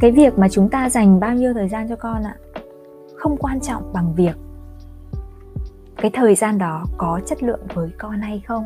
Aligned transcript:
cái 0.00 0.10
việc 0.10 0.38
mà 0.38 0.48
chúng 0.48 0.68
ta 0.68 0.90
dành 0.90 1.20
bao 1.20 1.34
nhiêu 1.34 1.54
thời 1.54 1.68
gian 1.68 1.88
cho 1.88 1.96
con 1.96 2.22
ạ 2.22 2.36
không 3.16 3.36
quan 3.36 3.60
trọng 3.60 3.92
bằng 3.92 4.14
việc 4.14 4.36
cái 5.96 6.10
thời 6.10 6.34
gian 6.34 6.58
đó 6.58 6.84
có 6.96 7.20
chất 7.26 7.42
lượng 7.42 7.60
với 7.74 7.90
con 7.98 8.20
hay 8.20 8.42
không. 8.46 8.64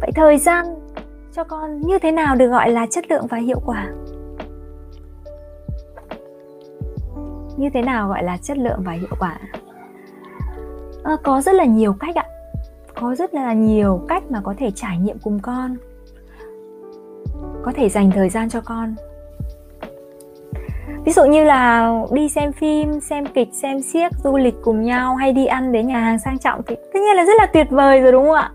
Vậy 0.00 0.10
thời 0.14 0.38
gian 0.38 0.66
cho 1.32 1.44
con 1.44 1.80
như 1.80 1.98
thế 1.98 2.10
nào 2.10 2.36
được 2.36 2.48
gọi 2.48 2.70
là 2.70 2.86
chất 2.90 3.10
lượng 3.10 3.26
và 3.26 3.38
hiệu 3.38 3.60
quả? 3.66 3.88
Như 7.56 7.70
thế 7.74 7.82
nào 7.82 8.08
gọi 8.08 8.22
là 8.22 8.36
chất 8.36 8.58
lượng 8.58 8.82
và 8.84 8.92
hiệu 8.92 9.16
quả? 9.18 9.38
À, 11.04 11.16
có 11.22 11.40
rất 11.40 11.54
là 11.54 11.64
nhiều 11.64 11.92
cách 12.00 12.14
ạ. 12.14 12.24
Có 13.00 13.14
rất 13.14 13.34
là 13.34 13.52
nhiều 13.52 14.00
cách 14.08 14.22
mà 14.30 14.40
có 14.40 14.54
thể 14.58 14.70
trải 14.74 14.98
nghiệm 14.98 15.18
cùng 15.18 15.38
con. 15.42 15.76
Có 17.62 17.72
thể 17.74 17.88
dành 17.88 18.10
thời 18.10 18.28
gian 18.28 18.48
cho 18.48 18.60
con 18.60 18.94
ví 21.04 21.12
dụ 21.12 21.24
như 21.24 21.44
là 21.44 21.92
đi 22.12 22.28
xem 22.28 22.52
phim, 22.52 23.00
xem 23.00 23.26
kịch, 23.26 23.48
xem 23.52 23.80
xiếc 23.80 24.08
du 24.24 24.36
lịch 24.36 24.54
cùng 24.62 24.82
nhau 24.82 25.14
hay 25.14 25.32
đi 25.32 25.46
ăn 25.46 25.72
đến 25.72 25.86
nhà 25.86 25.98
hàng 25.98 26.18
sang 26.18 26.38
trọng 26.38 26.60
thì 26.66 26.76
tất 26.76 27.00
nhiên 27.00 27.16
là 27.16 27.24
rất 27.24 27.36
là 27.38 27.46
tuyệt 27.46 27.66
vời 27.70 28.00
rồi, 28.00 28.12
đúng 28.12 28.24
không 28.24 28.34
ạ? 28.34 28.50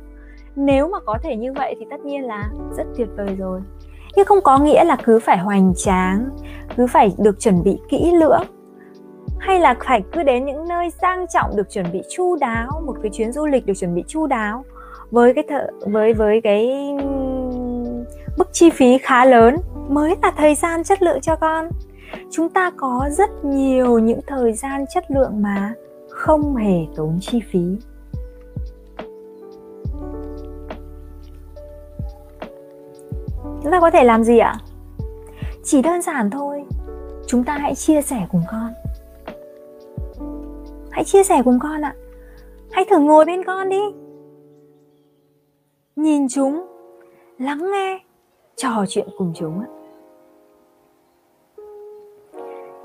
Nếu 0.56 0.90
mà 0.90 1.00
có 1.06 1.18
thể 1.24 1.36
như 1.36 1.54
vậy 1.54 1.76
thì 1.80 1.86
tất 1.90 2.00
nhiên 2.06 2.24
là 2.24 2.50
rất 2.78 2.84
tuyệt 2.98 3.08
vời 3.18 3.36
rồi. 3.40 3.62
Nhưng 4.16 4.26
không 4.26 4.42
có 4.42 4.58
nghĩa 4.58 4.84
là 4.84 4.98
cứ 5.04 5.20
phải 5.20 5.38
hoành 5.38 5.74
tráng, 5.76 6.30
cứ 6.78 6.88
phải 6.88 7.12
được 7.18 7.40
chuẩn 7.40 7.64
bị 7.64 7.80
kỹ 7.90 8.12
lưỡng, 8.20 8.44
hay 9.40 9.60
là 9.60 9.76
phải 9.86 10.04
cứ 10.12 10.24
đến 10.24 10.46
những 10.46 10.68
nơi 10.68 10.90
sang 11.02 11.26
trọng 11.28 11.56
được 11.56 11.72
chuẩn 11.72 11.86
bị 11.94 12.02
chu 12.10 12.36
đáo, 12.36 12.82
một 12.86 12.96
cái 13.04 13.12
chuyến 13.14 13.32
du 13.32 13.46
lịch 13.46 13.66
được 13.66 13.74
chuẩn 13.74 13.96
bị 13.96 14.04
chu 14.08 14.28
đáo 14.28 14.66
với 15.12 15.34
cái 15.34 15.44
thợ, 15.50 15.68
với 15.86 16.14
với 16.14 16.42
cái 16.42 16.68
mức 18.38 18.50
chi 18.52 18.70
phí 18.70 18.98
khá 18.98 19.26
lớn 19.26 19.58
mới 19.90 20.16
là 20.22 20.32
thời 20.38 20.56
gian 20.56 20.84
chất 20.84 21.02
lượng 21.02 21.22
cho 21.22 21.36
con 21.36 21.70
chúng 22.32 22.50
ta 22.50 22.72
có 22.78 23.10
rất 23.12 23.30
nhiều 23.46 24.00
những 24.00 24.20
thời 24.28 24.54
gian 24.54 24.86
chất 24.94 25.12
lượng 25.12 25.42
mà, 25.42 25.74
không 26.10 26.56
hề 26.56 26.86
tốn 26.96 27.18
chi 27.22 27.42
phí. 27.52 27.78
Chúng 33.64 33.72
ta 33.72 33.80
có 33.80 33.92
thể 33.92 34.04
làm 34.04 34.24
gì 34.24 34.38
ạ? 34.38 34.56
Chỉ 35.64 35.82
đơn 35.82 36.02
giản 36.02 36.30
thôi. 36.30 36.64
Chúng 37.28 37.44
ta 37.44 37.58
hãy 37.58 37.76
chia 37.76 38.02
sẻ 38.02 38.28
cùng 38.32 38.42
con. 38.52 38.74
Hãy 40.92 41.04
chia 41.04 41.24
sẻ 41.24 41.42
cùng 41.46 41.60
con 41.60 41.82
ạ. 41.82 41.96
Hãy 42.72 42.86
thử 42.90 43.00
ngồi 43.00 43.26
bên 43.26 43.44
con 43.44 43.70
đi. 43.70 43.82
Nhìn 45.96 46.28
chúng, 46.30 46.68
lắng 47.40 47.72
nghe, 47.72 48.00
trò 48.56 48.86
chuyện 48.90 49.08
cùng 49.18 49.34
chúng 49.36 49.60
ạ. 49.60 49.77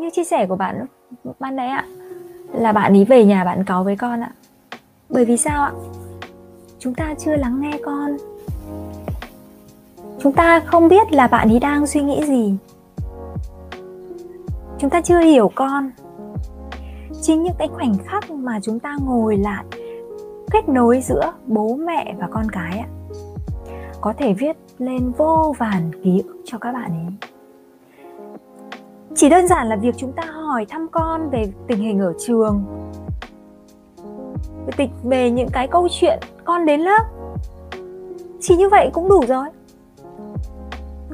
Như 0.02 0.10
chia 0.10 0.24
sẻ 0.24 0.46
của 0.46 0.56
bạn 0.56 0.86
ban 1.38 1.56
nãy 1.56 1.68
ạ, 1.68 1.86
là 2.52 2.72
bạn 2.72 2.94
ý 2.94 3.04
về 3.04 3.24
nhà 3.24 3.44
bạn 3.44 3.64
có 3.64 3.82
với 3.82 3.96
con 3.96 4.20
ạ. 4.20 4.32
Bởi 5.08 5.24
vì 5.24 5.36
sao 5.36 5.62
ạ? 5.62 5.72
Chúng 6.78 6.94
ta 6.94 7.14
chưa 7.18 7.36
lắng 7.36 7.60
nghe 7.60 7.78
con. 7.84 8.16
Chúng 10.22 10.32
ta 10.32 10.60
không 10.60 10.88
biết 10.88 11.12
là 11.12 11.26
bạn 11.26 11.48
ấy 11.48 11.58
đang 11.58 11.86
suy 11.86 12.00
nghĩ 12.00 12.24
gì. 12.24 12.56
Chúng 14.78 14.90
ta 14.90 15.00
chưa 15.00 15.20
hiểu 15.20 15.50
con. 15.54 15.90
Chính 17.22 17.42
những 17.42 17.54
cái 17.58 17.68
khoảnh 17.68 17.94
khắc 18.06 18.30
mà 18.30 18.60
chúng 18.62 18.78
ta 18.78 18.96
ngồi 19.04 19.36
lại, 19.36 19.64
kết 20.50 20.68
nối 20.68 21.00
giữa 21.00 21.32
bố 21.46 21.74
mẹ 21.74 22.14
và 22.18 22.28
con 22.30 22.50
cái 22.52 22.78
ạ, 22.78 22.88
có 24.00 24.12
thể 24.18 24.32
viết 24.32 24.56
lên 24.78 25.12
vô 25.16 25.54
vàn 25.58 25.90
ký 26.04 26.22
ức 26.26 26.42
cho 26.44 26.58
các 26.58 26.72
bạn 26.72 26.90
ấy 26.90 27.31
chỉ 29.14 29.28
đơn 29.28 29.48
giản 29.48 29.68
là 29.68 29.76
việc 29.76 29.94
chúng 29.96 30.12
ta 30.12 30.22
hỏi 30.22 30.66
thăm 30.68 30.88
con 30.88 31.30
về 31.30 31.52
tình 31.66 31.78
hình 31.78 32.00
ở 32.00 32.12
trường. 32.26 32.64
Về, 34.76 34.88
về 35.02 35.30
những 35.30 35.48
cái 35.52 35.68
câu 35.68 35.88
chuyện 35.90 36.18
con 36.44 36.66
đến 36.66 36.80
lớp. 36.80 37.04
Chỉ 38.40 38.56
như 38.56 38.68
vậy 38.68 38.90
cũng 38.92 39.08
đủ 39.08 39.24
rồi. 39.28 39.46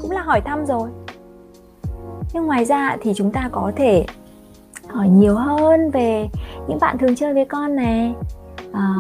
Cũng 0.01 0.11
là 0.11 0.23
hỏi 0.23 0.41
thăm 0.41 0.67
rồi. 0.67 0.89
Nhưng 2.33 2.47
ngoài 2.47 2.65
ra 2.65 2.97
thì 3.01 3.13
chúng 3.17 3.33
ta 3.33 3.49
có 3.53 3.73
thể 3.77 4.07
hỏi 4.89 5.09
nhiều 5.09 5.35
hơn 5.35 5.91
về 5.91 6.29
những 6.69 6.79
bạn 6.81 6.99
thường 6.99 7.15
chơi 7.17 7.35
với 7.35 7.45
con 7.45 7.77
này. 7.77 8.15
À, 8.73 8.95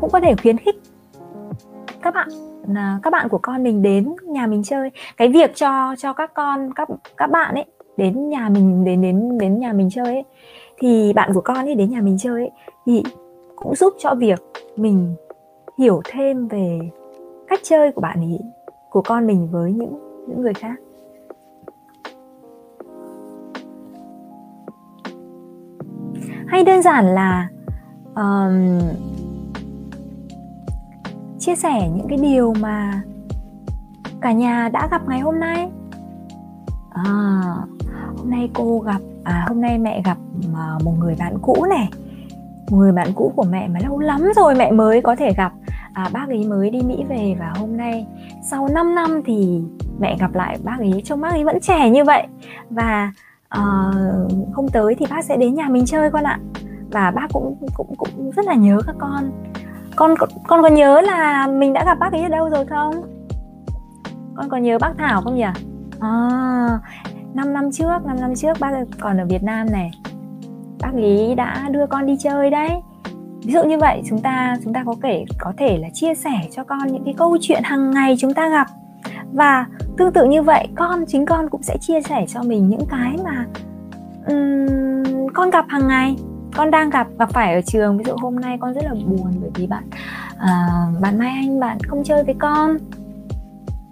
cũng 0.00 0.10
có 0.10 0.20
thể 0.20 0.34
khuyến 0.42 0.58
khích 0.58 0.76
các 2.02 2.14
bạn 2.14 2.28
là 2.74 2.98
các 3.02 3.10
bạn 3.10 3.28
của 3.28 3.38
con 3.42 3.62
mình 3.62 3.82
đến 3.82 4.14
nhà 4.22 4.46
mình 4.46 4.62
chơi. 4.62 4.90
Cái 5.16 5.28
việc 5.28 5.56
cho 5.56 5.94
cho 5.98 6.12
các 6.12 6.34
con 6.34 6.74
các 6.74 6.88
các 7.16 7.30
bạn 7.30 7.54
ấy 7.54 7.64
đến 7.98 8.28
nhà 8.28 8.48
mình 8.48 8.84
đến 8.84 9.02
đến 9.02 9.38
đến 9.38 9.58
nhà 9.58 9.72
mình 9.72 9.90
chơi 9.90 10.06
ấy. 10.06 10.24
Thì 10.78 11.12
bạn 11.12 11.30
của 11.34 11.40
con 11.40 11.56
ấy 11.56 11.74
đến 11.74 11.90
nhà 11.90 12.00
mình 12.00 12.18
chơi 12.18 12.42
ấy 12.42 12.50
thì 12.86 13.02
cũng 13.56 13.74
giúp 13.74 13.94
cho 13.98 14.14
việc 14.14 14.42
mình 14.76 15.14
hiểu 15.78 16.00
thêm 16.10 16.48
về 16.48 16.78
cách 17.48 17.60
chơi 17.62 17.92
của 17.92 18.00
bạn 18.00 18.20
ấy 18.20 18.40
của 18.90 19.02
con 19.02 19.26
mình 19.26 19.48
với 19.50 19.72
những 19.72 20.24
những 20.28 20.40
người 20.40 20.54
khác. 20.54 20.74
Hay 26.46 26.64
đơn 26.64 26.82
giản 26.82 27.06
là 27.06 27.48
um, 28.14 28.78
chia 31.38 31.56
sẻ 31.56 31.90
những 31.96 32.08
cái 32.08 32.18
điều 32.18 32.54
mà 32.60 33.02
cả 34.20 34.32
nhà 34.32 34.68
đã 34.68 34.88
gặp 34.90 35.08
ngày 35.08 35.20
hôm 35.20 35.40
nay. 35.40 35.70
À, 36.90 37.42
hôm 38.28 38.38
nay 38.38 38.50
cô 38.54 38.78
gặp 38.78 39.00
à 39.24 39.44
hôm 39.48 39.60
nay 39.60 39.78
mẹ 39.78 40.02
gặp 40.04 40.16
à, 40.54 40.78
một 40.84 40.92
người 40.98 41.16
bạn 41.18 41.38
cũ 41.42 41.66
này. 41.68 41.88
Một 42.70 42.76
người 42.76 42.92
bạn 42.92 43.08
cũ 43.14 43.32
của 43.36 43.44
mẹ 43.50 43.68
mà 43.68 43.80
lâu 43.82 43.98
lắm 43.98 44.30
rồi 44.36 44.54
mẹ 44.54 44.72
mới 44.72 45.02
có 45.02 45.16
thể 45.16 45.32
gặp. 45.36 45.52
À, 45.92 46.08
bác 46.12 46.28
ấy 46.28 46.44
mới 46.44 46.70
đi 46.70 46.80
Mỹ 46.82 47.04
về 47.08 47.36
và 47.40 47.52
hôm 47.56 47.76
nay 47.76 48.06
sau 48.50 48.68
5 48.68 48.94
năm 48.94 49.22
thì 49.26 49.62
mẹ 50.00 50.16
gặp 50.20 50.34
lại 50.34 50.58
bác 50.64 50.78
ấy 50.78 51.02
trông 51.04 51.20
bác 51.20 51.30
ấy 51.30 51.44
vẫn 51.44 51.60
trẻ 51.60 51.90
như 51.90 52.04
vậy. 52.04 52.26
Và 52.70 53.12
uh, 53.58 54.32
hôm 54.54 54.68
tới 54.72 54.94
thì 54.94 55.06
bác 55.10 55.24
sẽ 55.24 55.36
đến 55.36 55.54
nhà 55.54 55.68
mình 55.68 55.86
chơi 55.86 56.10
con 56.10 56.24
ạ. 56.24 56.38
Và 56.90 57.10
bác 57.10 57.26
cũng 57.32 57.56
cũng 57.74 57.94
cũng 57.96 58.30
rất 58.30 58.44
là 58.44 58.54
nhớ 58.54 58.80
các 58.86 58.96
con. 58.98 59.30
Con 59.96 60.14
con 60.46 60.62
có 60.62 60.68
nhớ 60.68 61.00
là 61.00 61.46
mình 61.46 61.72
đã 61.72 61.84
gặp 61.84 61.98
bác 61.98 62.12
ấy 62.12 62.22
ở 62.22 62.28
đâu 62.28 62.48
rồi 62.50 62.66
không? 62.66 62.94
Con 64.36 64.48
có 64.48 64.56
nhớ 64.56 64.78
bác 64.78 64.92
Thảo 64.98 65.22
không 65.22 65.36
nhỉ? 65.36 65.46
À, 66.00 66.78
5 67.38 67.52
năm 67.52 67.72
trước 67.72 68.06
5 68.06 68.20
năm 68.20 68.34
trước 68.34 68.52
bác 68.60 68.70
còn 69.00 69.18
ở 69.20 69.26
Việt 69.26 69.42
Nam 69.42 69.70
này. 69.70 69.90
Bác 70.80 70.92
ý 70.96 71.34
đã 71.34 71.68
đưa 71.70 71.86
con 71.86 72.06
đi 72.06 72.16
chơi 72.20 72.50
đấy. 72.50 72.70
Ví 73.44 73.52
dụ 73.52 73.64
như 73.64 73.78
vậy 73.78 74.02
chúng 74.08 74.20
ta 74.20 74.56
chúng 74.64 74.72
ta 74.72 74.84
có 74.86 74.94
thể 75.02 75.24
có 75.38 75.52
thể 75.58 75.78
là 75.78 75.88
chia 75.94 76.14
sẻ 76.14 76.40
cho 76.50 76.64
con 76.64 76.92
những 76.92 77.04
cái 77.04 77.14
câu 77.16 77.38
chuyện 77.40 77.62
hàng 77.64 77.90
ngày 77.90 78.16
chúng 78.18 78.34
ta 78.34 78.48
gặp. 78.48 78.66
Và 79.32 79.66
tương 79.96 80.12
tự 80.12 80.24
như 80.24 80.42
vậy 80.42 80.68
con 80.74 81.04
chính 81.06 81.26
con 81.26 81.48
cũng 81.50 81.62
sẽ 81.62 81.76
chia 81.80 82.00
sẻ 82.00 82.24
cho 82.28 82.42
mình 82.42 82.68
những 82.68 82.86
cái 82.90 83.16
mà 83.24 83.46
um, 84.26 85.26
con 85.34 85.50
gặp 85.50 85.64
hàng 85.68 85.88
ngày 85.88 86.16
con 86.56 86.70
đang 86.70 86.90
gặp 86.90 87.06
gặp 87.18 87.30
phải 87.30 87.54
ở 87.54 87.60
trường. 87.60 87.98
Ví 87.98 88.04
dụ 88.06 88.12
hôm 88.20 88.36
nay 88.36 88.58
con 88.60 88.74
rất 88.74 88.84
là 88.84 88.94
buồn 89.06 89.32
bởi 89.40 89.50
vì 89.54 89.66
bạn 89.66 89.84
uh, 90.34 91.00
bạn 91.00 91.18
mai 91.18 91.30
anh 91.30 91.60
bạn 91.60 91.78
không 91.88 92.04
chơi 92.04 92.24
với 92.24 92.34
con. 92.38 92.76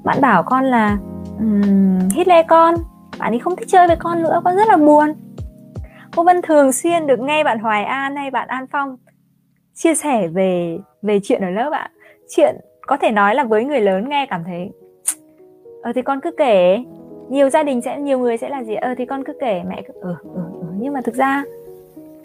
Bạn 0.04 0.20
bảo 0.20 0.42
con 0.42 0.64
là 0.64 0.98
um, 1.38 2.08
hít 2.08 2.28
le 2.28 2.42
con 2.42 2.74
bạn 3.18 3.32
ấy 3.32 3.38
không 3.38 3.56
thích 3.56 3.68
chơi 3.68 3.86
với 3.86 3.96
con 3.96 4.22
nữa 4.22 4.40
con 4.44 4.56
rất 4.56 4.68
là 4.68 4.76
buồn. 4.76 5.14
Cô 6.16 6.22
vân 6.22 6.42
thường 6.42 6.72
xuyên 6.72 7.06
được 7.06 7.20
nghe 7.20 7.44
bạn 7.44 7.58
hoài 7.58 7.84
an 7.84 8.16
hay 8.16 8.30
bạn 8.30 8.48
an 8.48 8.66
phong 8.72 8.96
chia 9.74 9.94
sẻ 9.94 10.28
về 10.28 10.78
về 11.02 11.20
chuyện 11.22 11.42
ở 11.42 11.50
lớp 11.50 11.70
ạ. 11.72 11.90
Chuyện 12.36 12.56
có 12.86 12.96
thể 12.96 13.10
nói 13.10 13.34
là 13.34 13.44
với 13.44 13.64
người 13.64 13.80
lớn 13.80 14.08
nghe 14.08 14.26
cảm 14.30 14.44
thấy 14.44 14.70
ờ 15.82 15.92
thì 15.92 16.02
con 16.02 16.20
cứ 16.20 16.30
kể. 16.30 16.84
Nhiều 17.28 17.50
gia 17.50 17.62
đình 17.62 17.82
sẽ 17.82 17.98
nhiều 17.98 18.18
người 18.18 18.36
sẽ 18.36 18.48
là 18.48 18.62
gì? 18.64 18.74
Ờ 18.74 18.94
thì 18.98 19.06
con 19.06 19.24
cứ 19.24 19.32
kể. 19.40 19.62
Mẹ 19.68 19.82
cứ 19.86 19.94
ờ 20.00 20.16
ừ, 20.22 20.40
ừ. 20.60 20.66
nhưng 20.80 20.92
mà 20.92 21.00
thực 21.00 21.14
ra 21.14 21.44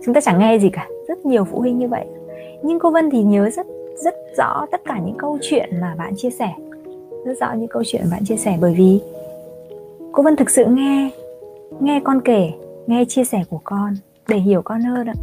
chúng 0.06 0.14
ta 0.14 0.22
chẳng 0.22 0.40
nghe 0.40 0.60
gì 0.60 0.70
cả. 0.70 0.88
Rất 1.08 1.26
nhiều 1.26 1.46
phụ 1.46 1.60
huynh 1.60 1.78
như 1.78 1.88
vậy. 1.88 2.06
Nhưng 2.64 2.80
cô 2.80 2.92
Vân 2.92 3.10
thì 3.10 3.24
nhớ 3.24 3.50
rất 3.50 3.66
rất 4.04 4.16
rõ 4.38 4.66
tất 4.72 4.82
cả 4.86 5.00
những 5.06 5.18
câu 5.18 5.38
chuyện 5.42 5.70
mà 5.82 5.96
bạn 5.98 6.14
chia 6.18 6.30
sẻ. 6.30 6.50
Rất 7.26 7.38
rõ 7.40 7.54
những 7.54 7.68
câu 7.68 7.84
chuyện 7.86 8.02
bạn 8.12 8.26
chia 8.26 8.36
sẻ 8.36 8.58
bởi 8.62 8.74
vì 8.78 9.02
cô 10.12 10.24
Vân 10.24 10.36
thực 10.36 10.50
sự 10.50 10.66
nghe 10.66 11.12
nghe 11.80 12.02
con 12.04 12.22
kể 12.22 12.52
nghe 12.88 13.06
chia 13.06 13.24
sẻ 13.24 13.44
của 13.50 13.60
con 13.64 13.94
để 14.28 14.38
hiểu 14.38 14.62
con 14.62 14.82
hơn 14.82 15.08
ạ. 15.08 15.14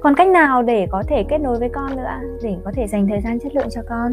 Còn 0.00 0.14
cách 0.14 0.28
nào 0.28 0.62
để 0.62 0.86
có 0.90 1.02
thể 1.08 1.24
kết 1.28 1.38
nối 1.38 1.58
với 1.58 1.68
con 1.68 1.96
nữa 1.96 2.08
để 2.42 2.56
có 2.64 2.72
thể 2.74 2.86
dành 2.86 3.06
thời 3.08 3.20
gian 3.20 3.38
chất 3.40 3.54
lượng 3.54 3.68
cho 3.70 3.82
con. 3.88 4.12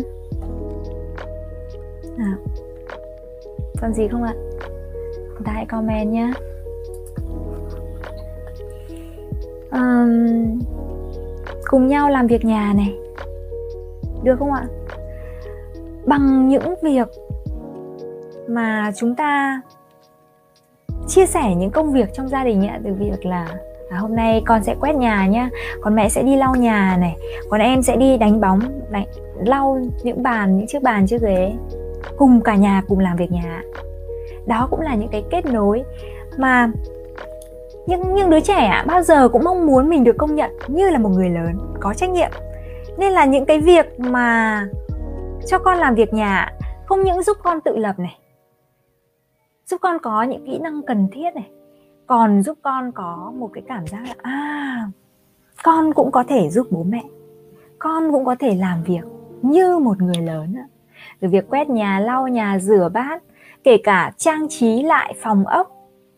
Nào 2.18 2.38
còn 3.82 3.94
gì 3.94 4.08
không 4.08 4.24
ạ? 4.24 4.34
Chúng 5.16 5.44
ta 5.46 5.52
hãy 5.52 5.66
comment 5.66 6.12
nhé. 6.12 6.32
Um, 9.72 10.60
cùng 11.68 11.88
nhau 11.88 12.10
làm 12.10 12.28
việc 12.28 12.46
nhà 12.46 12.74
này. 12.76 12.96
Được 14.24 14.36
không 14.40 14.52
ạ? 14.52 14.68
Bằng 16.06 16.50
những 16.50 16.76
việc 16.84 17.08
mà 18.48 18.92
chúng 18.96 19.16
ta 19.16 19.62
chia 21.08 21.26
sẻ 21.26 21.56
những 21.56 21.72
công 21.72 21.94
việc 21.94 22.14
trong 22.14 22.28
gia 22.28 22.44
đình 22.44 22.68
ạ. 22.68 22.80
Từ 22.84 22.94
việc 22.94 23.26
là 23.26 23.48
à, 23.90 23.98
hôm 23.98 24.16
nay 24.16 24.44
con 24.46 24.64
sẽ 24.64 24.76
quét 24.80 24.96
nhà 24.96 25.28
nhá 25.28 25.50
còn 25.82 25.96
mẹ 25.96 26.10
sẽ 26.10 26.24
đi 26.24 26.36
lau 26.36 26.56
nhà 26.56 26.98
này 27.00 27.16
còn 27.50 27.62
em 27.62 27.82
sẽ 27.82 27.96
đi 27.96 28.18
đánh 28.18 28.42
bóng 28.42 28.60
đánh 28.92 29.06
lau 29.46 29.80
những 30.04 30.24
bàn 30.24 30.58
những 30.58 30.68
chiếc 30.68 30.84
bàn 30.84 31.08
chiếc 31.08 31.22
ghế 31.22 31.54
cùng 32.18 32.42
cả 32.42 32.56
nhà 32.56 32.84
cùng 32.88 33.00
làm 33.00 33.18
việc 33.18 33.32
nhà 33.32 33.62
đó 34.46 34.68
cũng 34.72 34.82
là 34.82 34.96
những 34.96 35.10
cái 35.10 35.24
kết 35.30 35.46
nối 35.46 35.84
mà 36.38 36.72
nhưng 37.86 38.14
nhưng 38.14 38.30
đứa 38.30 38.40
trẻ 38.40 38.66
ạ 38.66 38.84
bao 38.88 39.02
giờ 39.02 39.30
cũng 39.30 39.44
mong 39.44 39.66
muốn 39.66 39.90
mình 39.90 40.04
được 40.04 40.18
công 40.18 40.36
nhận 40.36 40.52
như 40.68 40.90
là 40.90 41.00
một 41.00 41.10
người 41.10 41.30
lớn 41.30 41.58
có 41.80 41.94
trách 41.94 42.10
nhiệm. 42.10 42.32
Nên 42.98 43.12
là 43.12 43.26
những 43.26 43.46
cái 43.46 43.60
việc 43.60 44.00
mà 44.00 44.68
cho 45.48 45.60
con 45.60 45.78
làm 45.78 45.96
việc 45.96 46.14
nhà 46.14 46.54
không 46.86 47.04
những 47.04 47.24
giúp 47.24 47.38
con 47.44 47.62
tự 47.62 47.78
lập 47.78 48.00
này 48.00 48.20
giúp 49.66 49.82
con 49.82 49.98
có 50.02 50.24
những 50.24 50.46
kỹ 50.46 50.60
năng 50.60 50.82
cần 50.82 51.08
thiết 51.12 51.36
này. 51.36 51.50
Còn 52.08 52.44
giúp 52.44 52.58
con 52.62 52.92
có 52.92 53.34
một 53.36 53.50
cái 53.54 53.64
cảm 53.68 53.88
giác 53.88 54.04
là 54.06 54.16
à 54.22 54.88
con 55.64 55.94
cũng 55.94 56.12
có 56.12 56.24
thể 56.28 56.50
giúp 56.50 56.68
bố 56.72 56.84
mẹ. 56.84 57.04
Con 57.80 58.12
cũng 58.12 58.26
có 58.26 58.36
thể 58.40 58.56
làm 58.56 58.84
việc 58.84 59.02
như 59.42 59.80
một 59.80 60.02
người 60.02 60.22
lớn 60.22 60.56
từ 61.20 61.30
việc 61.30 61.50
quét 61.50 61.70
nhà 61.70 62.00
lau 62.00 62.28
nhà 62.28 62.60
rửa 62.60 62.90
bát 62.94 63.24
kể 63.64 63.78
cả 63.84 64.12
trang 64.18 64.48
trí 64.50 64.84
lại 64.84 65.16
phòng 65.22 65.46
ốc 65.46 65.72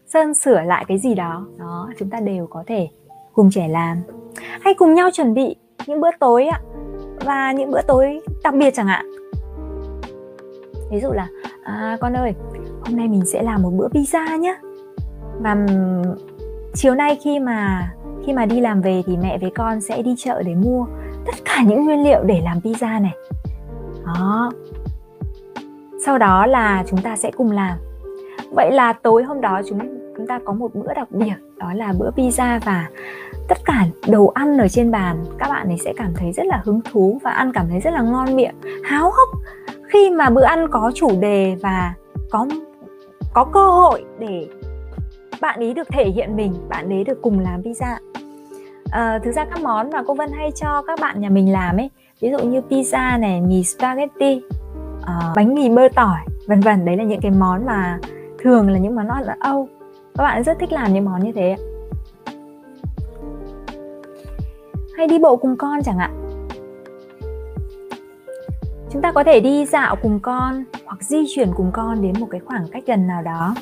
sơn 0.08 0.34
sửa 0.34 0.62
lại 0.62 0.86
cái 0.88 0.98
gì 0.98 1.16
đó 1.16 1.48
đó 1.58 1.90
chúng 2.00 2.10
ta 2.10 2.20
đều 2.20 2.48
có 2.48 2.64
thể 2.68 2.88
cùng 3.34 3.50
trẻ 3.52 3.68
làm. 3.68 3.98
Hay 4.62 4.74
cùng 4.74 4.94
nhau 4.94 5.10
chuẩn 5.14 5.34
bị 5.34 5.56
những 5.88 6.02
bữa 6.02 6.12
tối 6.20 6.46
ạ 6.46 6.62
và 7.26 7.52
những 7.52 7.72
bữa 7.72 7.82
tối 7.82 8.22
đặc 8.44 8.54
biệt 8.54 8.74
chẳng 8.74 8.88
hạn. 8.88 9.06
Ví 10.92 11.00
dụ 11.00 11.12
là 11.12 11.28
à, 11.64 11.98
con 12.02 12.14
ơi 12.14 12.34
hôm 12.86 12.96
nay 12.96 13.08
mình 13.08 13.26
sẽ 13.26 13.42
làm 13.42 13.62
một 13.62 13.72
bữa 13.78 13.88
pizza 13.88 14.38
nhé 14.38 14.58
và 15.40 15.66
chiều 16.74 16.96
nay 16.96 17.18
khi 17.24 17.40
mà 17.40 17.92
khi 18.26 18.34
mà 18.34 18.46
đi 18.46 18.60
làm 18.62 18.82
về 18.82 19.04
thì 19.06 19.18
mẹ 19.18 19.38
với 19.38 19.52
con 19.56 19.82
sẽ 19.82 20.02
đi 20.02 20.16
chợ 20.18 20.44
để 20.44 20.56
mua 20.56 20.86
tất 21.26 21.36
cả 21.46 21.64
những 21.66 21.86
nguyên 21.86 22.04
liệu 22.04 22.24
để 22.24 22.42
làm 22.44 22.60
pizza 22.60 23.02
này. 23.02 23.16
Đó. 24.06 24.52
Sau 26.06 26.18
đó 26.18 26.46
là 26.46 26.84
chúng 26.88 27.02
ta 27.02 27.18
sẽ 27.18 27.32
cùng 27.38 27.52
làm. 27.52 27.78
Vậy 28.52 28.72
là 28.72 28.94
tối 28.94 29.24
hôm 29.24 29.42
đó 29.42 29.62
chúng 29.70 29.80
chúng 30.18 30.28
ta 30.28 30.40
có 30.46 30.54
một 30.54 30.76
bữa 30.76 30.94
đặc 30.94 31.08
biệt, 31.12 31.34
đó 31.58 31.74
là 31.74 31.94
bữa 32.00 32.12
pizza 32.12 32.60
và 32.66 32.90
tất 33.48 33.58
cả 33.66 33.86
đồ 34.08 34.28
ăn 34.28 34.58
ở 34.58 34.68
trên 34.68 34.92
bàn, 34.92 35.26
các 35.38 35.50
bạn 35.50 35.68
ấy 35.68 35.78
sẽ 35.78 35.94
cảm 35.98 36.14
thấy 36.16 36.32
rất 36.32 36.46
là 36.46 36.62
hứng 36.66 36.82
thú 36.92 37.20
và 37.24 37.32
ăn 37.32 37.52
cảm 37.54 37.66
thấy 37.70 37.80
rất 37.80 37.94
là 37.94 38.02
ngon 38.02 38.36
miệng, 38.36 38.56
háo 38.84 39.12
hức. 39.12 39.42
Khi 39.90 40.10
mà 40.10 40.30
bữa 40.30 40.44
ăn 40.44 40.68
có 40.72 40.92
chủ 40.96 41.10
đề 41.20 41.56
và 41.62 41.94
có 42.30 42.48
có 43.36 43.44
cơ 43.44 43.68
hội 43.68 44.06
để 44.20 44.48
bạn 45.42 45.60
ấy 45.60 45.74
được 45.74 45.88
thể 45.88 46.10
hiện 46.10 46.36
mình 46.36 46.54
bạn 46.70 46.90
ấy 46.90 47.04
được 47.04 47.22
cùng 47.22 47.40
làm 47.40 47.62
pizza. 47.62 47.98
À, 48.92 49.20
thực 49.24 49.32
ra 49.32 49.46
các 49.46 49.62
món 49.64 49.90
mà 49.90 50.04
cô 50.08 50.14
vân 50.14 50.32
hay 50.32 50.52
cho 50.56 50.82
các 50.88 51.00
bạn 51.02 51.22
nhà 51.22 51.30
mình 51.30 51.52
làm 51.52 51.78
ấy 51.78 51.90
ví 52.22 52.30
dụ 52.32 52.38
như 52.38 52.62
pizza 52.70 53.20
này 53.20 53.42
mì 53.42 53.64
spaghetti 53.64 54.42
uh, 54.98 55.36
bánh 55.36 55.56
mì 55.56 55.70
bơ 55.70 55.82
tỏi 55.96 56.18
vân 56.48 56.60
vân 56.60 56.86
đấy 56.86 56.98
là 56.98 57.04
những 57.04 57.22
cái 57.22 57.32
món 57.32 57.66
mà 57.66 58.00
thường 58.40 58.70
là 58.70 58.80
những 58.80 58.96
món 58.96 59.08
ăn 59.08 59.24
ở 59.24 59.34
âu. 59.40 59.68
Các 60.18 60.24
bạn 60.24 60.44
rất 60.44 60.60
thích 60.60 60.72
làm 60.72 60.94
những 60.94 61.06
món 61.06 61.24
như 61.24 61.32
thế 61.32 61.56
hay 64.98 65.08
đi 65.08 65.20
bộ 65.20 65.36
cùng 65.36 65.58
con 65.58 65.84
chẳng 65.84 65.98
hạn 65.98 66.25
chúng 68.96 69.02
ta 69.02 69.12
có 69.12 69.24
thể 69.24 69.40
đi 69.40 69.66
dạo 69.66 69.96
cùng 70.02 70.20
con 70.20 70.64
hoặc 70.86 71.04
di 71.04 71.24
chuyển 71.36 71.52
cùng 71.56 71.70
con 71.74 72.02
đến 72.02 72.14
một 72.20 72.28
cái 72.32 72.42
khoảng 72.46 72.68
cách 72.72 72.84
gần 72.88 73.08
nào 73.08 73.22
đó. 73.22 73.56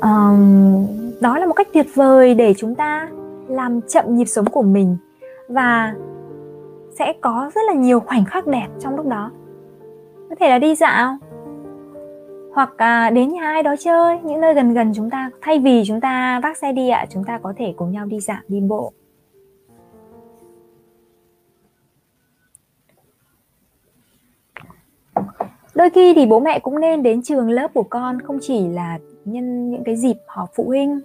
Um, 0.00 0.86
đó 1.20 1.38
là 1.38 1.46
một 1.46 1.52
cách 1.52 1.68
tuyệt 1.72 1.86
vời 1.94 2.34
để 2.34 2.54
chúng 2.56 2.74
ta 2.74 3.08
làm 3.48 3.80
chậm 3.88 4.16
nhịp 4.16 4.24
sống 4.24 4.44
của 4.44 4.62
mình 4.62 4.96
và 5.48 5.94
sẽ 6.98 7.12
có 7.20 7.50
rất 7.54 7.60
là 7.66 7.72
nhiều 7.72 8.00
khoảnh 8.00 8.24
khắc 8.24 8.46
đẹp 8.46 8.66
trong 8.80 8.96
lúc 8.96 9.06
đó. 9.06 9.30
Có 10.30 10.36
thể 10.40 10.48
là 10.48 10.58
đi 10.58 10.74
dạo 10.74 11.16
hoặc 12.54 12.70
à, 12.76 13.10
đến 13.10 13.28
nhà 13.28 13.42
ai 13.42 13.62
đó 13.62 13.74
chơi 13.78 14.18
những 14.22 14.40
nơi 14.40 14.54
gần 14.54 14.74
gần 14.74 14.92
chúng 14.94 15.10
ta. 15.10 15.30
Thay 15.40 15.58
vì 15.58 15.82
chúng 15.86 16.00
ta 16.00 16.40
vác 16.42 16.56
xe 16.56 16.72
đi 16.72 16.88
ạ 16.88 17.06
chúng 17.10 17.24
ta 17.24 17.38
có 17.42 17.52
thể 17.56 17.74
cùng 17.76 17.92
nhau 17.92 18.06
đi 18.06 18.20
dạo 18.20 18.40
đi 18.48 18.60
bộ. 18.60 18.92
Đôi 25.80 25.90
khi 25.90 26.14
thì 26.14 26.26
bố 26.26 26.40
mẹ 26.40 26.58
cũng 26.58 26.80
nên 26.80 27.02
đến 27.02 27.22
trường 27.22 27.50
lớp 27.50 27.70
của 27.74 27.82
con, 27.82 28.22
không 28.22 28.38
chỉ 28.40 28.68
là 28.68 28.98
nhân 29.24 29.70
những 29.70 29.84
cái 29.84 29.96
dịp 29.96 30.16
họp 30.26 30.50
phụ 30.54 30.64
huynh, 30.64 31.00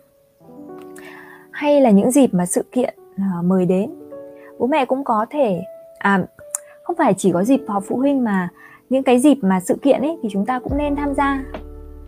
hay 1.51 1.81
là 1.81 1.89
những 1.89 2.11
dịp 2.11 2.33
mà 2.33 2.45
sự 2.45 2.65
kiện 2.71 2.93
à, 3.17 3.41
mời 3.43 3.65
đến. 3.65 3.91
Bố 4.59 4.67
mẹ 4.67 4.85
cũng 4.85 5.03
có 5.03 5.25
thể 5.29 5.61
à 5.97 6.23
không 6.83 6.95
phải 6.95 7.13
chỉ 7.17 7.31
có 7.31 7.43
dịp 7.43 7.61
họp 7.67 7.83
phụ 7.87 7.97
huynh 7.97 8.23
mà 8.23 8.49
những 8.89 9.03
cái 9.03 9.19
dịp 9.19 9.37
mà 9.41 9.59
sự 9.59 9.75
kiện 9.81 10.01
ấy 10.01 10.17
thì 10.23 10.29
chúng 10.31 10.45
ta 10.45 10.59
cũng 10.59 10.77
nên 10.77 10.95
tham 10.95 11.13
gia. 11.13 11.43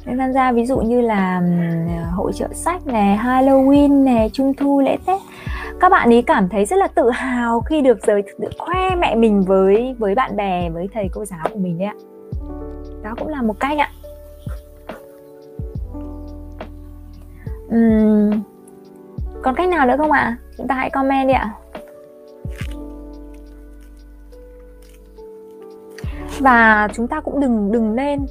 Nên 0.05 0.17
tham 0.17 0.33
gia 0.33 0.51
ví 0.51 0.65
dụ 0.65 0.77
như 0.77 1.01
là 1.01 1.41
hội 2.11 2.33
trợ 2.33 2.47
sách 2.53 2.87
này, 2.87 3.17
Halloween 3.17 4.03
này, 4.03 4.29
Trung 4.33 4.53
thu, 4.53 4.81
lễ 4.81 4.97
Tết. 5.05 5.21
Các 5.79 5.89
bạn 5.89 6.09
ấy 6.09 6.21
cảm 6.21 6.49
thấy 6.49 6.65
rất 6.65 6.75
là 6.75 6.87
tự 6.87 7.09
hào 7.09 7.61
khi 7.61 7.81
được 7.81 8.05
giới 8.07 8.21
được 8.39 8.51
khoe 8.59 8.95
mẹ 8.95 9.15
mình 9.15 9.41
với 9.41 9.95
với 9.99 10.15
bạn 10.15 10.35
bè, 10.35 10.69
với 10.69 10.89
thầy 10.93 11.09
cô 11.13 11.25
giáo 11.25 11.47
của 11.53 11.59
mình 11.59 11.77
đấy 11.77 11.87
ạ 11.87 11.95
đó 13.07 13.15
cũng 13.19 13.27
là 13.27 13.41
một 13.41 13.59
cách 13.59 13.77
ạ. 13.77 13.89
Uhm, 17.67 18.41
còn 19.41 19.55
cách 19.55 19.69
nào 19.69 19.87
nữa 19.87 19.95
không 19.97 20.11
ạ? 20.11 20.37
Chúng 20.57 20.67
ta 20.67 20.75
hãy 20.75 20.89
comment 20.89 21.27
đi 21.27 21.33
ạ. 21.33 21.53
Và 26.39 26.87
chúng 26.93 27.07
ta 27.07 27.21
cũng 27.21 27.39
đừng 27.39 27.71
đừng 27.71 27.95
nên 27.95 28.25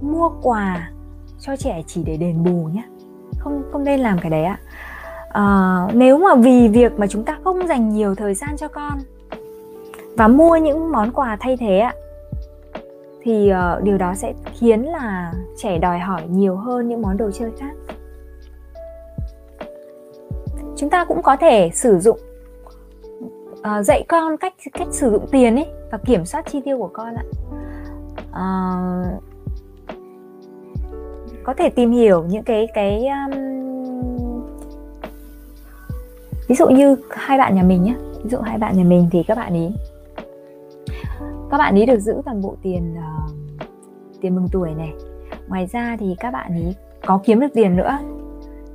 mua 0.00 0.30
quà 0.42 0.90
cho 1.40 1.56
trẻ 1.56 1.82
chỉ 1.86 2.02
để 2.06 2.16
đền 2.16 2.44
bù 2.44 2.68
nhé. 2.72 2.82
Không 3.38 3.62
không 3.72 3.84
nên 3.84 4.00
làm 4.00 4.18
cái 4.18 4.30
đấy 4.30 4.44
ạ. 4.44 4.58
À, 5.28 5.44
nếu 5.94 6.18
mà 6.18 6.34
vì 6.34 6.68
việc 6.68 6.98
mà 6.98 7.06
chúng 7.06 7.24
ta 7.24 7.38
không 7.44 7.66
dành 7.66 7.88
nhiều 7.88 8.14
thời 8.14 8.34
gian 8.34 8.56
cho 8.56 8.68
con 8.68 8.98
và 10.16 10.28
mua 10.28 10.56
những 10.56 10.92
món 10.92 11.12
quà 11.12 11.36
thay 11.40 11.56
thế 11.56 11.78
ạ 11.78 11.94
thì 13.22 13.52
uh, 13.52 13.82
điều 13.82 13.98
đó 13.98 14.14
sẽ 14.14 14.32
khiến 14.52 14.82
là 14.82 15.32
trẻ 15.56 15.78
đòi 15.78 15.98
hỏi 15.98 16.22
nhiều 16.28 16.56
hơn 16.56 16.88
những 16.88 17.02
món 17.02 17.16
đồ 17.16 17.30
chơi 17.30 17.50
khác. 17.58 17.72
Chúng 20.76 20.90
ta 20.90 21.04
cũng 21.04 21.22
có 21.22 21.36
thể 21.36 21.70
sử 21.74 21.98
dụng 21.98 22.20
uh, 23.52 23.84
dạy 23.84 24.04
con 24.08 24.36
cách 24.36 24.54
cách 24.72 24.88
sử 24.90 25.10
dụng 25.10 25.26
tiền 25.30 25.56
ấy 25.56 25.66
và 25.90 25.98
kiểm 25.98 26.24
soát 26.24 26.46
chi 26.50 26.60
tiêu 26.60 26.78
của 26.78 26.90
con 26.92 27.14
ạ. 27.14 27.24
Uh, 28.30 29.22
có 31.44 31.54
thể 31.54 31.70
tìm 31.70 31.90
hiểu 31.90 32.24
những 32.28 32.42
cái 32.42 32.68
cái 32.74 33.06
um, 33.06 33.50
ví 36.48 36.56
dụ 36.56 36.68
như 36.68 36.96
hai 37.10 37.38
bạn 37.38 37.54
nhà 37.54 37.62
mình 37.62 37.82
nhé 37.82 37.94
ví 38.22 38.30
dụ 38.30 38.38
hai 38.38 38.58
bạn 38.58 38.76
nhà 38.76 38.84
mình 38.84 39.08
thì 39.12 39.22
các 39.22 39.36
bạn 39.36 39.54
ý 39.54 39.70
các 41.50 41.58
bạn 41.58 41.74
ý 41.74 41.86
được 41.86 41.98
giữ 41.98 42.22
toàn 42.24 42.42
bộ 42.42 42.56
tiền 42.62 42.94
uh, 42.98 43.32
tiền 44.20 44.34
mừng 44.34 44.48
tuổi 44.52 44.70
này. 44.74 44.92
Ngoài 45.48 45.66
ra 45.66 45.96
thì 46.00 46.14
các 46.18 46.30
bạn 46.30 46.56
ý 46.56 46.74
có 47.06 47.20
kiếm 47.24 47.40
được 47.40 47.48
tiền 47.54 47.76
nữa. 47.76 47.98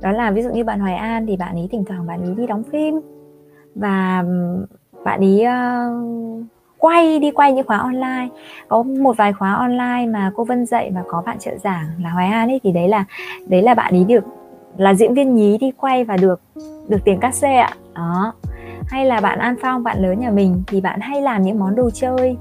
Đó 0.00 0.10
là 0.12 0.30
ví 0.30 0.42
dụ 0.42 0.50
như 0.50 0.64
bạn 0.64 0.80
Hoài 0.80 0.94
An 0.94 1.26
thì 1.26 1.36
bạn 1.36 1.56
ý 1.56 1.68
thỉnh 1.70 1.84
thoảng 1.84 2.06
bạn 2.06 2.22
ý 2.22 2.34
đi 2.34 2.46
đóng 2.46 2.62
phim. 2.72 3.00
Và 3.74 4.24
bạn 5.04 5.20
ý 5.20 5.40
uh, 5.40 5.46
ờ, 5.46 5.92
quay 6.78 7.18
đi 7.18 7.30
quay 7.30 7.52
những 7.52 7.66
khóa 7.66 7.78
online. 7.78 8.28
Có 8.68 8.82
một 8.82 9.16
vài 9.16 9.32
khóa 9.32 9.54
online 9.54 10.06
mà 10.06 10.32
cô 10.36 10.44
Vân 10.44 10.66
dạy 10.66 10.90
và 10.94 11.02
có 11.08 11.22
bạn 11.26 11.38
trợ 11.38 11.56
giảng 11.64 11.86
là 12.02 12.10
Hoài 12.10 12.26
An 12.26 12.48
ấy 12.48 12.60
thì 12.62 12.72
đấy 12.72 12.88
là 12.88 13.04
đấy 13.46 13.62
là 13.62 13.74
bạn 13.74 13.94
ý 13.94 14.04
được 14.04 14.24
là 14.76 14.94
diễn 14.94 15.14
viên 15.14 15.34
nhí 15.34 15.58
đi 15.58 15.70
quay 15.70 16.04
và 16.04 16.16
được 16.16 16.40
được 16.88 16.98
tiền 17.04 17.20
cát 17.20 17.34
xe 17.34 17.56
ạ. 17.56 17.70
Đó. 17.94 18.32
Hay 18.86 19.06
là 19.06 19.20
bạn 19.20 19.38
An 19.38 19.56
Phong 19.62 19.82
bạn 19.82 20.02
lớn 20.02 20.20
nhà 20.20 20.30
mình 20.30 20.62
thì 20.66 20.80
bạn 20.80 21.00
hay 21.00 21.22
làm 21.22 21.42
những 21.42 21.58
món 21.58 21.74
đồ 21.74 21.90
chơi 21.90 22.36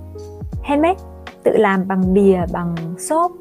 handmade 0.66 1.00
tự 1.44 1.58
làm 1.58 1.88
bằng 1.88 2.14
bìa 2.14 2.40
bằng 2.54 2.76
xốp 2.98 3.32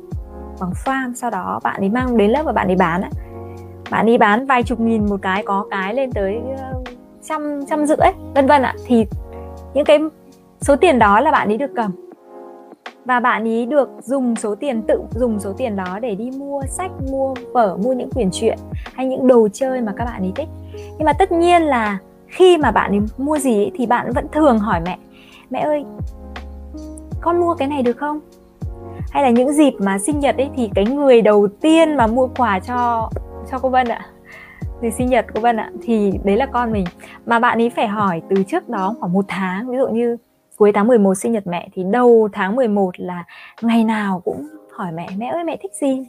bằng 0.60 0.72
farm 0.84 1.14
sau 1.14 1.30
đó 1.30 1.60
bạn 1.62 1.80
ấy 1.80 1.88
mang 1.88 2.16
đến 2.16 2.30
lớp 2.30 2.42
và 2.44 2.52
bạn 2.52 2.66
ấy 2.66 2.76
bán 2.76 3.02
á, 3.02 3.10
bạn 3.90 4.06
ấy 4.06 4.18
bán 4.18 4.46
vài 4.46 4.62
chục 4.62 4.80
nghìn 4.80 5.06
một 5.06 5.22
cái 5.22 5.42
có 5.46 5.66
cái 5.70 5.94
lên 5.94 6.12
tới 6.12 6.40
ờ, 6.58 6.82
trăm 7.22 7.60
trăm 7.70 7.86
rưỡi 7.86 7.96
vân 8.34 8.46
vân 8.46 8.62
ạ. 8.62 8.74
Thì 8.86 9.06
những 9.74 9.84
cái 9.84 9.98
số 10.60 10.76
tiền 10.76 10.98
đó 10.98 11.20
là 11.20 11.30
bạn 11.30 11.48
ấy 11.48 11.56
được 11.56 11.70
cầm. 11.76 11.90
Và 13.04 13.20
bạn 13.20 13.44
ấy 13.44 13.66
được 13.66 13.88
dùng 14.02 14.36
số 14.36 14.54
tiền 14.54 14.82
tự 14.82 15.02
dùng 15.10 15.40
số 15.40 15.52
tiền 15.52 15.76
đó 15.76 15.98
để 16.02 16.14
đi 16.14 16.30
mua 16.38 16.62
sách 16.68 16.90
mua 17.10 17.34
vở 17.52 17.76
mua 17.82 17.92
những 17.92 18.10
quyển 18.10 18.30
truyện 18.32 18.58
hay 18.94 19.06
những 19.06 19.26
đồ 19.26 19.48
chơi 19.52 19.80
mà 19.80 19.92
các 19.96 20.04
bạn 20.04 20.22
ấy 20.22 20.32
thích. 20.36 20.48
Nhưng 20.98 21.04
mà 21.04 21.12
tất 21.12 21.32
nhiên 21.32 21.62
là 21.62 21.98
khi 22.26 22.58
mà 22.58 22.70
bạn 22.70 22.90
ấy 22.90 23.00
mua 23.18 23.38
gì 23.38 23.56
ấy, 23.56 23.70
thì 23.74 23.86
bạn 23.86 24.12
vẫn 24.14 24.26
thường 24.32 24.58
hỏi 24.58 24.80
mẹ 24.84 24.98
mẹ 25.50 25.60
ơi 25.60 25.84
con 27.24 27.40
mua 27.40 27.54
cái 27.54 27.68
này 27.68 27.82
được 27.82 27.96
không? 27.96 28.20
Hay 29.10 29.22
là 29.22 29.30
những 29.30 29.52
dịp 29.52 29.72
mà 29.78 29.98
sinh 29.98 30.20
nhật 30.20 30.36
ấy 30.36 30.50
thì 30.56 30.70
cái 30.74 30.84
người 30.84 31.22
đầu 31.22 31.48
tiên 31.60 31.96
mà 31.96 32.06
mua 32.06 32.28
quà 32.36 32.60
cho 32.60 33.10
cho 33.50 33.58
cô 33.58 33.68
Vân 33.68 33.88
ạ 33.88 34.06
thì 34.80 34.90
sinh 34.90 35.08
nhật 35.08 35.26
cô 35.34 35.40
Vân 35.40 35.56
ạ 35.56 35.70
thì 35.82 36.12
đấy 36.24 36.36
là 36.36 36.46
con 36.46 36.72
mình. 36.72 36.84
Mà 37.26 37.38
bạn 37.38 37.58
ấy 37.58 37.70
phải 37.70 37.88
hỏi 37.88 38.22
từ 38.28 38.42
trước 38.42 38.68
đó 38.68 38.94
khoảng 39.00 39.12
một 39.12 39.24
tháng 39.28 39.70
ví 39.70 39.76
dụ 39.76 39.88
như 39.88 40.16
cuối 40.56 40.72
tháng 40.72 40.86
11 40.86 41.14
sinh 41.14 41.32
nhật 41.32 41.46
mẹ 41.46 41.68
thì 41.72 41.84
đầu 41.90 42.28
tháng 42.32 42.56
11 42.56 43.00
là 43.00 43.24
ngày 43.62 43.84
nào 43.84 44.22
cũng 44.24 44.48
hỏi 44.72 44.92
mẹ 44.92 45.08
mẹ 45.16 45.26
ơi 45.26 45.44
mẹ 45.44 45.56
thích 45.62 45.72
gì? 45.74 46.06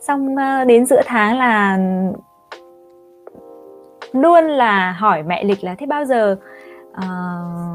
Xong 0.00 0.36
ờ, 0.36 0.64
đến 0.64 0.86
giữa 0.86 1.02
tháng 1.06 1.38
là 1.38 1.78
luôn 4.12 4.44
là 4.44 4.92
hỏi 4.92 5.22
mẹ 5.22 5.44
lịch 5.44 5.64
là 5.64 5.74
thế 5.74 5.86
bao 5.86 6.04
giờ? 6.04 6.36
Uh, 6.96 7.67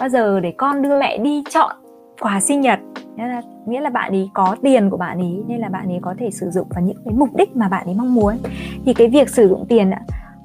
bao 0.00 0.08
giờ 0.08 0.40
để 0.40 0.52
con 0.58 0.82
đưa 0.82 1.00
mẹ 1.00 1.18
đi 1.18 1.42
chọn 1.50 1.76
quà 2.20 2.40
sinh 2.40 2.60
nhật? 2.60 2.78
Nghĩa 3.16 3.26
là 3.26 3.42
nghĩa 3.66 3.80
là 3.80 3.90
bạn 3.90 4.12
ấy 4.12 4.30
có 4.34 4.56
tiền 4.62 4.90
của 4.90 4.96
bạn 4.96 5.18
ấy 5.18 5.44
nên 5.46 5.60
là 5.60 5.68
bạn 5.68 5.88
ấy 5.88 5.98
có 6.02 6.14
thể 6.18 6.30
sử 6.30 6.50
dụng 6.50 6.68
vào 6.70 6.84
những 6.84 6.96
cái 7.04 7.14
mục 7.14 7.28
đích 7.36 7.56
mà 7.56 7.68
bạn 7.68 7.86
ấy 7.86 7.94
mong 7.94 8.14
muốn. 8.14 8.38
Thì 8.84 8.94
cái 8.94 9.08
việc 9.08 9.28
sử 9.28 9.48
dụng 9.48 9.66
tiền 9.68 9.90
ạ 9.90 10.02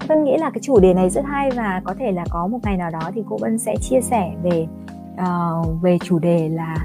Vân 0.07 0.23
nghĩ 0.23 0.37
là 0.37 0.49
cái 0.49 0.59
chủ 0.61 0.79
đề 0.79 0.93
này 0.93 1.09
rất 1.09 1.25
hay 1.25 1.51
và 1.51 1.81
có 1.83 1.93
thể 1.99 2.11
là 2.11 2.25
có 2.29 2.47
một 2.47 2.57
ngày 2.63 2.77
nào 2.77 2.91
đó 2.91 3.11
thì 3.13 3.23
cô 3.29 3.37
Vân 3.41 3.57
sẽ 3.57 3.75
chia 3.81 4.01
sẻ 4.01 4.31
về 4.43 4.67
uh, 5.13 5.81
về 5.81 5.97
chủ 6.03 6.19
đề 6.19 6.49
là 6.49 6.75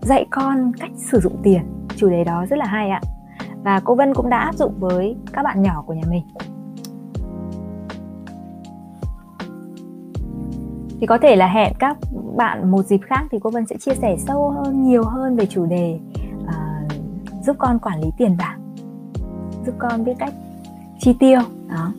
dạy 0.00 0.26
con 0.30 0.72
cách 0.80 0.90
sử 0.96 1.20
dụng 1.20 1.36
tiền. 1.42 1.60
Chủ 1.96 2.10
đề 2.10 2.24
đó 2.24 2.44
rất 2.50 2.58
là 2.58 2.66
hay 2.66 2.90
ạ. 2.90 3.00
Và 3.64 3.80
cô 3.84 3.94
Vân 3.94 4.14
cũng 4.14 4.30
đã 4.30 4.38
áp 4.38 4.54
dụng 4.54 4.74
với 4.78 5.16
các 5.32 5.42
bạn 5.42 5.62
nhỏ 5.62 5.84
của 5.86 5.94
nhà 5.94 6.02
mình. 6.10 6.22
Thì 11.00 11.06
có 11.06 11.18
thể 11.18 11.36
là 11.36 11.46
hẹn 11.46 11.72
các 11.78 11.96
bạn 12.36 12.70
một 12.70 12.86
dịp 12.86 13.00
khác 13.02 13.24
thì 13.30 13.38
cô 13.42 13.50
Vân 13.50 13.66
sẽ 13.66 13.76
chia 13.76 13.94
sẻ 13.94 14.16
sâu 14.18 14.50
hơn 14.50 14.84
nhiều 14.84 15.04
hơn 15.04 15.36
về 15.36 15.46
chủ 15.46 15.66
đề 15.66 15.98
uh, 16.42 16.92
giúp 17.42 17.56
con 17.58 17.78
quản 17.78 18.00
lý 18.00 18.08
tiền 18.18 18.36
bạc. 18.38 18.56
Giúp 19.66 19.74
con 19.78 20.04
biết 20.04 20.14
cách 20.18 20.32
chi 20.98 21.16
tiêu 21.20 21.40
đó. 21.68 21.92